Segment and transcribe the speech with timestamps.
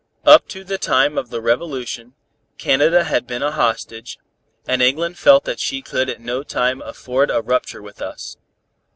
[0.25, 2.15] Up to the time of the revolution,
[2.57, 4.17] Canada had been a hostage,
[4.65, 8.35] and England felt that she could at no time afford a rupture with us.